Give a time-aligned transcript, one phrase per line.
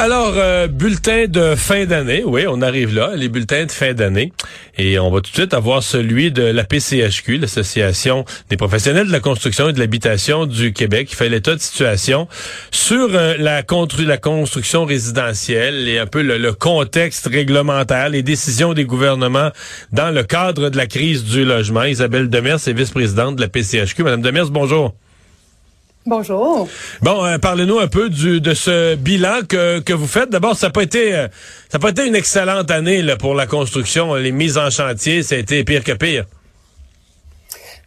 [0.00, 4.32] Alors, euh, bulletin de fin d'année, oui, on arrive là, les bulletins de fin d'année.
[4.76, 9.12] Et on va tout de suite avoir celui de la PCHQ, l'Association des professionnels de
[9.12, 12.28] la construction et de l'habitation du Québec, qui fait l'état de situation
[12.70, 13.64] sur euh, la,
[14.06, 19.50] la construction résidentielle et un peu le, contexte réglementaire, les décisions des gouvernements
[19.90, 21.82] dans le cadre de la crise du logement.
[21.82, 24.04] Isabelle Demers est vice-présidente de la PCHQ.
[24.04, 24.94] Madame Demers, bonjour.
[26.08, 26.66] Bonjour.
[27.02, 30.30] Bon, euh, parlez-nous un peu du, de ce bilan que, que vous faites.
[30.30, 31.28] D'abord, ça n'a pas été euh,
[31.68, 34.14] ça pas été une excellente année là, pour la construction.
[34.14, 36.24] Les mises en chantier, ça a été pire que pire.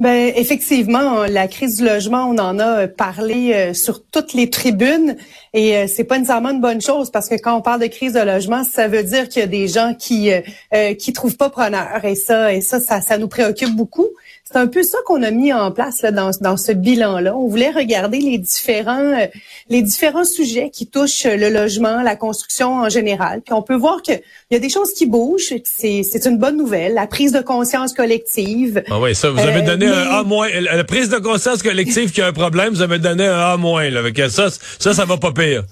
[0.00, 5.16] Ben effectivement, la crise du logement, on en a parlé euh, sur toutes les tribunes
[5.54, 8.20] et c'est pas nécessairement une bonne chose parce que quand on parle de crise de
[8.20, 12.04] logement, ça veut dire qu'il y a des gens qui euh, qui trouvent pas preneur
[12.04, 14.08] et ça et ça ça, ça nous préoccupe beaucoup.
[14.50, 17.36] C'est un peu ça qu'on a mis en place là, dans, dans ce bilan-là.
[17.36, 19.26] On voulait regarder les différents, euh,
[19.68, 23.42] les différents sujets qui touchent le logement, la construction en général.
[23.42, 25.54] Puis on peut voir qu'il y a des choses qui bougent.
[25.64, 26.94] C'est, c'est une bonne nouvelle.
[26.94, 28.82] La prise de conscience collective.
[28.90, 30.48] Ah oui, ça, vous avez euh, donné un A moins.
[30.60, 33.88] La prise de conscience collective qui a un problème, vous avez donné un A moins.
[33.88, 34.00] Là.
[34.00, 34.48] Avec ça,
[34.80, 35.62] ça, ça va pas pire.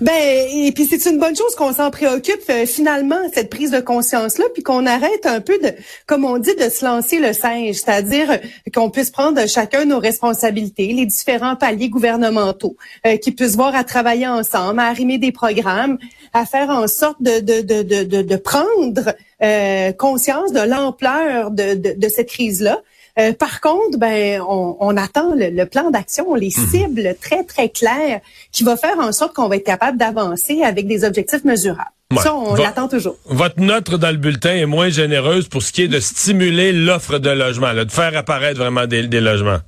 [0.00, 3.80] Ben et puis c'est une bonne chose qu'on s'en préoccupe euh, finalement cette prise de
[3.80, 5.72] conscience là, puis qu'on arrête un peu de,
[6.06, 8.36] comme on dit, de se lancer le singe, c'est-à-dire euh,
[8.74, 13.84] qu'on puisse prendre chacun nos responsabilités, les différents paliers gouvernementaux, euh, qui puissent voir à
[13.84, 15.98] travailler ensemble, à arrimer des programmes,
[16.32, 21.74] à faire en sorte de de de de, de prendre euh, conscience de l'ampleur de,
[21.74, 22.82] de, de cette crise là
[23.18, 26.66] euh, par contre, ben, on, attend le, plan d'action, les mhm.
[26.66, 28.20] cibles très, très claires
[28.52, 31.90] qui va faire en sorte qu'on va être capable d'avancer avec des objectifs mesurables.
[32.16, 33.16] Ça, on l'attend toujours.
[33.26, 37.18] Votre note dans le bulletin est moins généreuse pour ce qui est de stimuler l'offre
[37.18, 39.58] de logement, de faire apparaître vraiment des logements.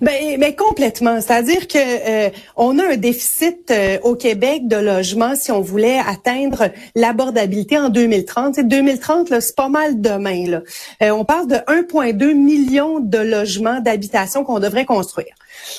[0.00, 1.20] Ben, ben complètement.
[1.20, 5.98] C'est-à-dire que euh, on a un déficit euh, au Québec de logements si on voulait
[5.98, 8.58] atteindre l'abordabilité en 2030.
[8.58, 10.46] Et 2030, c'est pas mal demain.
[10.46, 10.62] Là.
[11.02, 15.34] Euh, on parle de 1,2 million de logements d'habitation qu'on devrait construire.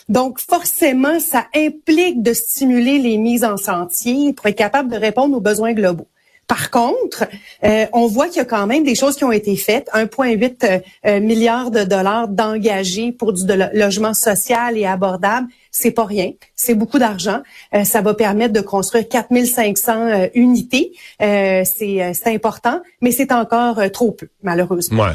[0.10, 5.36] Donc, forcément, ça implique de stimuler les mises en sentier pour être capable de répondre
[5.36, 6.08] aux besoins globaux.
[6.48, 7.26] Par contre,
[7.64, 9.90] euh, on voit qu'il y a quand même des choses qui ont été faites.
[9.94, 13.44] 1,8 euh, euh, milliard de dollars d'engagés pour du
[13.74, 15.48] logement social et abordable.
[15.72, 16.32] C'est pas rien.
[16.54, 17.42] C'est beaucoup d'argent.
[17.86, 20.92] ça va permettre de construire 4500 unités.
[21.20, 25.04] c'est important, mais c'est encore trop peu, malheureusement.
[25.04, 25.14] Ouais.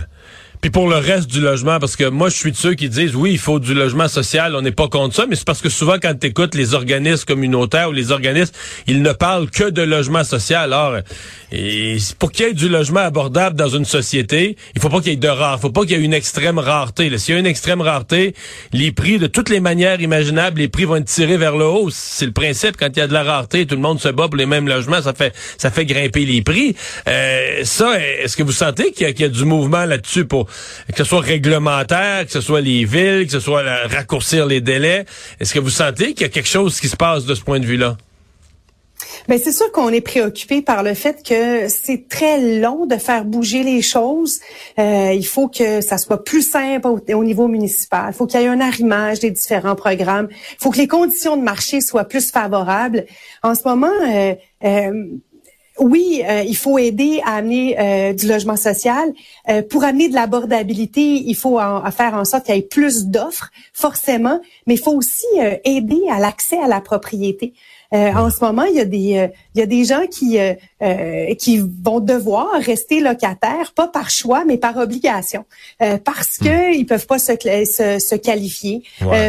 [0.60, 3.14] Puis pour le reste du logement, parce que moi, je suis de ceux qui disent,
[3.14, 5.68] oui, il faut du logement social, on n'est pas contre ça, mais c'est parce que
[5.68, 8.52] souvent, quand tu écoutes les organismes communautaires ou les organismes,
[8.86, 10.72] ils ne parlent que de logement social.
[10.72, 10.96] Alors,
[12.18, 15.12] pour qu'il y ait du logement abordable dans une société, il faut pas qu'il y
[15.12, 17.16] ait de rare, faut pas qu'il y ait une extrême rareté.
[17.18, 18.34] S'il y a une extrême rareté,
[18.72, 21.88] les prix, de toutes les manières imaginables, les prix vont être tirés vers le haut.
[21.90, 24.28] C'est le principe, quand il y a de la rareté, tout le monde se bat
[24.28, 26.76] pour les mêmes logements, ça fait ça fait grimper les prix.
[27.08, 30.45] Euh, ça, est-ce que vous sentez qu'il y, y, a du mouvement là-dessus pour
[30.90, 35.04] que ce soit réglementaire, que ce soit les villes, que ce soit raccourcir les délais.
[35.40, 37.60] Est-ce que vous sentez qu'il y a quelque chose qui se passe de ce point
[37.60, 37.96] de vue-là?
[39.28, 43.24] Ben c'est sûr qu'on est préoccupé par le fait que c'est très long de faire
[43.24, 44.40] bouger les choses.
[44.78, 48.06] Euh, il faut que ça soit plus simple au, niveau municipal.
[48.08, 50.28] Il faut qu'il y ait un arrimage des différents programmes.
[50.30, 53.04] Il faut que les conditions de marché soient plus favorables.
[53.42, 55.04] En ce moment, euh, euh,
[55.78, 59.12] oui, euh, il faut aider à amener euh, du logement social.
[59.48, 61.58] Euh, pour amener de l'abordabilité, il faut
[61.96, 65.26] faire en sorte qu'il y ait plus d'offres, forcément, mais il faut aussi
[65.64, 67.52] aider à l'accès à la propriété.
[67.92, 70.38] en ce moment, il y a des il y a des gens qui
[71.38, 75.44] qui vont devoir rester locataires, pas par choix, mais par obligation,
[76.04, 76.44] parce hmm.
[76.44, 78.82] que ils peuvent pas se se, qualifier,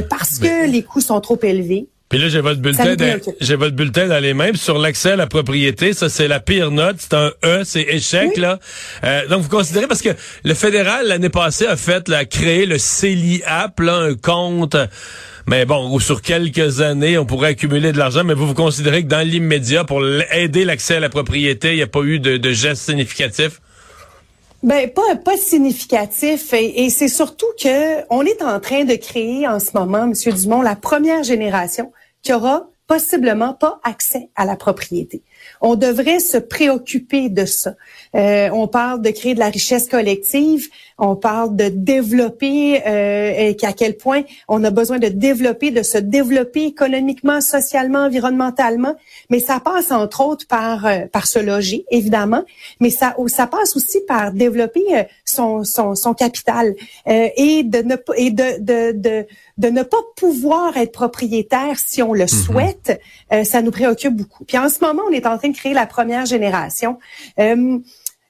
[0.09, 1.87] parce que les coûts sont trop élevés.
[2.09, 2.95] Puis là, j'ai votre bulletin,
[3.41, 4.53] j'ai votre bulletin dans les mains.
[4.55, 8.37] sur l'accès à la propriété, ça c'est la pire note, c'est un E, c'est échec
[8.37, 8.59] là.
[9.03, 10.09] Euh, donc vous considérez parce que
[10.45, 14.77] le fédéral l'année passée a fait, là, créé le CELIAP, là, un compte.
[15.47, 19.03] Mais bon, ou sur quelques années, on pourrait accumuler de l'argent, mais vous vous considérez
[19.03, 22.37] que dans l'immédiat, pour aider l'accès à la propriété, il n'y a pas eu de,
[22.37, 23.61] de gestes significatifs?
[24.63, 26.53] Ben pas pas significatif.
[26.53, 30.61] Et, c'est surtout que on est en train de créer en ce moment, Monsieur Dumont,
[30.61, 31.91] la première génération
[32.23, 35.21] qui aura possiblement pas accès à la propriété.
[35.61, 37.75] On devrait se préoccuper de ça.
[38.15, 43.55] Euh, on parle de créer de la richesse collective, on parle de développer euh, et
[43.55, 48.95] qu'à quel point on a besoin de développer, de se développer économiquement, socialement, environnementalement,
[49.29, 52.43] mais ça passe entre autres par euh, par se loger évidemment,
[52.79, 56.75] mais ça ça passe aussi par développer euh, son son, son capital
[57.07, 59.27] euh, et de ne et de, de de
[59.57, 62.27] de ne pas pouvoir être propriétaire si on le mhm.
[62.27, 63.01] souhaite,
[63.43, 64.45] ça nous préoccupe beaucoup.
[64.45, 66.99] Puis en ce moment, on est en train de créer la première génération.
[67.39, 67.79] Euh,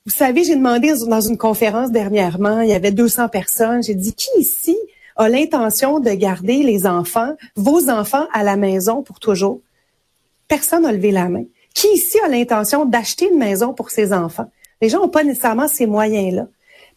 [0.08, 4.14] vous savez, j'ai demandé dans une conférence dernièrement, il y avait 200 personnes, j'ai dit,
[4.14, 4.78] qui ici
[5.18, 9.60] a l'intention de garder les enfants, vos enfants à la maison pour toujours?
[10.48, 11.44] Personne n'a levé la main.
[11.74, 14.50] Qui ici a l'intention d'acheter une maison pour ses enfants?
[14.82, 16.48] Les gens n'ont pas nécessairement ces moyens-là.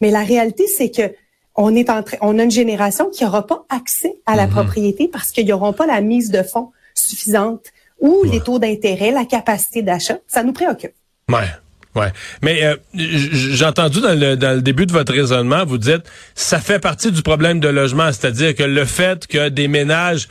[0.01, 1.13] Mais la réalité, c'est que
[1.55, 4.49] on est en on a une génération qui n'aura pas accès à la mm-hmm.
[4.49, 7.65] propriété parce qu'ils n'auront pas la mise de fonds suffisante
[7.99, 10.17] ou les taux d'intérêt, la capacité d'achat.
[10.27, 10.93] Ça nous préoccupe.
[11.29, 11.47] Ouais.
[11.93, 16.03] Ouais, mais euh, j'ai entendu dans le, dans le début de votre raisonnement, vous dites
[16.35, 20.29] ça fait partie du problème de logement, c'est-à-dire que le fait que des ménages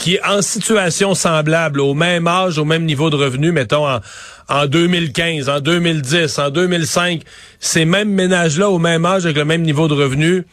[0.00, 4.00] qui en situation semblable, au même âge, au même niveau de revenu, mettons en,
[4.48, 7.20] en 2015, en 2010, en 2005,
[7.60, 10.44] ces mêmes ménages-là au même âge avec le même niveau de revenu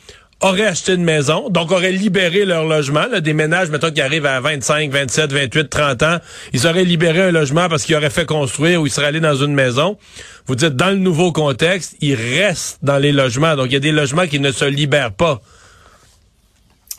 [0.41, 3.05] auraient acheté une maison, donc auraient libéré leur logement.
[3.09, 6.17] Là, des ménages, mettons, qui arrivent à 25, 27, 28, 30 ans,
[6.53, 9.35] ils auraient libéré un logement parce qu'ils auraient fait construire ou ils seraient allés dans
[9.35, 9.97] une maison.
[10.45, 13.55] Vous dites, dans le nouveau contexte, ils restent dans les logements.
[13.55, 15.41] Donc, il y a des logements qui ne se libèrent pas.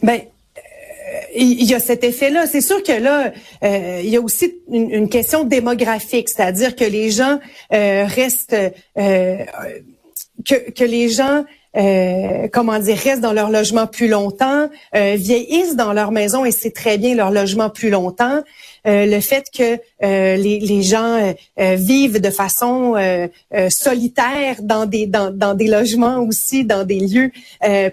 [0.03, 0.21] Ben,
[1.35, 2.47] il y a cet effet-là.
[2.47, 3.33] C'est sûr que là,
[3.65, 7.39] euh, il y a aussi une, question démographique, c'est-à-dire que les gens
[7.73, 8.57] euh, restent,
[8.97, 11.45] que, que les gens
[11.77, 16.51] euh, comment dire, restent dans leur logement plus longtemps, euh, vieillissent dans leur maison et
[16.51, 18.43] c'est très bien leur logement plus longtemps.
[18.88, 22.94] Euh, le fait que euh, les, gens vivent de façon
[23.69, 27.31] solitaire dans des logements aussi, dans des lieux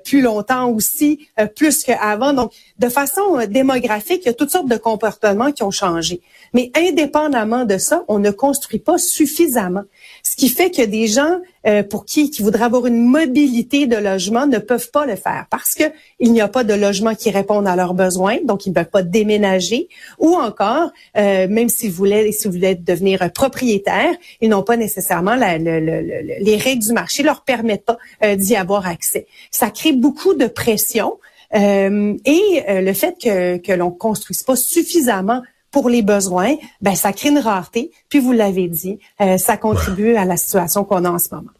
[0.03, 2.33] plus longtemps aussi, plus qu'avant.
[2.33, 6.21] Donc, de façon démographique, il y a toutes sortes de comportements qui ont changé.
[6.55, 9.83] Mais indépendamment de ça, on ne construit pas suffisamment.
[10.23, 13.97] Ce qui fait que des gens euh, pour qui qui voudraient avoir une mobilité de
[13.97, 15.83] logement ne peuvent pas le faire parce que
[16.19, 18.89] il n'y a pas de logement qui répondent à leurs besoins, donc ils ne peuvent
[18.89, 19.89] pas déménager.
[20.19, 20.84] Ou encore,
[21.17, 26.57] euh, même s'ils voulaient, si vous voulez devenir propriétaire, ils n'ont pas nécessairement la, les
[26.57, 29.27] règles du marché leur permettent pas euh, d'y avoir accès.
[29.51, 31.19] Ça crée beaucoup de pression.
[31.53, 35.41] et le fait que, que l'on construise pas suffisamment
[35.75, 37.91] pour les besoins, ben ça crée une rareté.
[38.07, 41.51] Puis vous l'avez dit, euh, ça contribue à la situation qu'on a en ce moment.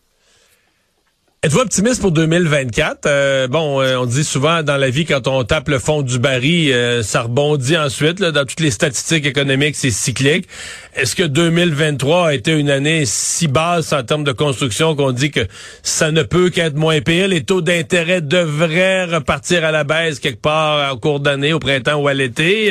[1.46, 3.06] Êtes-vous optimiste pour 2024?
[3.06, 6.18] Euh, bon, euh, on dit souvent dans la vie, quand on tape le fond du
[6.18, 8.20] baril, euh, ça rebondit ensuite.
[8.20, 10.48] Là, dans toutes les statistiques économiques, c'est cyclique.
[10.96, 15.30] Est-ce que 2023 a été une année si basse en termes de construction qu'on dit
[15.30, 15.42] que
[15.84, 17.28] ça ne peut qu'être moins pire?
[17.28, 22.02] Les taux d'intérêt devraient repartir à la baisse quelque part au cours d'année, au printemps
[22.02, 22.70] ou à l'été.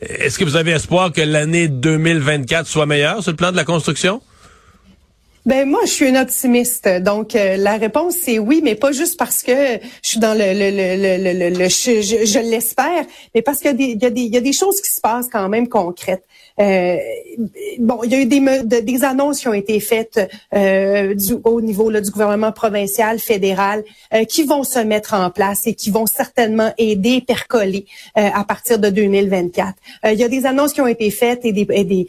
[0.00, 3.64] Est-ce que vous avez espoir que l'année 2024 soit meilleure sur le plan de la
[3.64, 4.22] construction?
[5.46, 6.88] Ben moi, je suis une optimiste.
[7.02, 9.52] Donc euh, la réponse c'est oui, mais pas juste parce que
[10.02, 13.92] je suis dans le le le le, le, je, je, l'espère, mais parce qu'il y,
[13.92, 16.24] y, y, a des choses qui se passent quand même concrètes.
[16.58, 16.96] Euh,
[17.78, 20.20] bon, il y a eu des, des annonces qui ont été faites
[20.54, 25.30] euh, du, au niveau là, du gouvernement provincial, fédéral, euh, qui vont se mettre en
[25.30, 27.86] place et qui vont certainement aider, percoler
[28.16, 29.74] euh, à partir de 2024.
[30.04, 32.08] Euh, il y a des annonces qui ont été faites et des, et des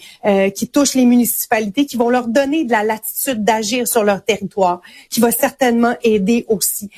[0.51, 4.81] qui touchent les municipalités, qui vont leur donner de la latitude d'agir sur leur territoire,
[5.09, 6.89] qui va certainement aider aussi.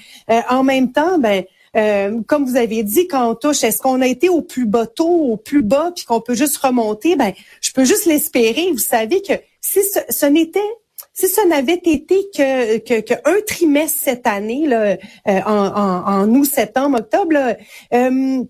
[0.50, 1.44] en même temps, ben
[1.76, 4.88] euh, comme vous avez dit, quand on touche, est-ce qu'on a été au plus bas
[4.88, 7.16] taux, au plus bas, puis qu'on peut juste remonter?
[7.16, 8.72] Ben, je peux juste l'espérer.
[8.72, 10.60] Vous savez que si ce, n'était
[11.14, 14.98] si ce n'avait été que, que, trimestre cette année, là,
[15.28, 17.36] euh, en, en, août, septembre, octobre,
[17.94, 18.44] euh,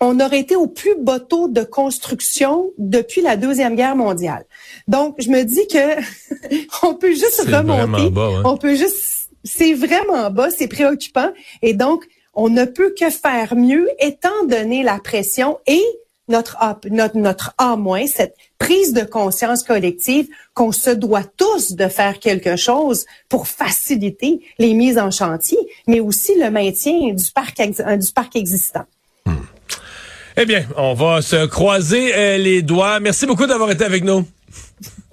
[0.00, 4.44] on aurait été au plus bas taux de construction depuis la deuxième guerre mondiale.
[4.88, 6.00] Donc, je me dis que
[6.86, 8.12] on peut juste remonter.
[8.20, 8.42] Hein.
[8.44, 11.30] On peut juste, c'est vraiment bas, c'est préoccupant.
[11.62, 12.04] Et donc,
[12.36, 15.82] on ne peut que faire mieux étant donné la pression et
[16.28, 17.76] notre A, notre, notre A-,
[18.06, 24.40] cette prise de conscience collective qu'on se doit tous de faire quelque chose pour faciliter
[24.58, 28.84] les mises en chantier, mais aussi le maintien du parc, du parc existant.
[29.24, 29.34] Hmm.
[30.36, 33.00] Eh bien, on va se croiser euh, les doigts.
[33.00, 34.26] Merci beaucoup d'avoir été avec nous.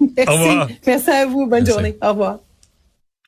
[0.00, 0.30] Merci.
[0.30, 0.68] Au revoir.
[0.86, 1.46] Merci à vous.
[1.46, 1.96] Bonne journée.
[2.02, 2.40] Au revoir.